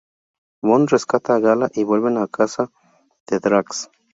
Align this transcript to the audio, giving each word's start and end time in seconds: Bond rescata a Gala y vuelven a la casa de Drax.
Bond 0.65 0.89
rescata 0.89 1.33
a 1.35 1.39
Gala 1.39 1.69
y 1.75 1.83
vuelven 1.83 2.17
a 2.17 2.21
la 2.21 2.27
casa 2.27 2.71
de 3.29 3.37
Drax. 3.37 3.91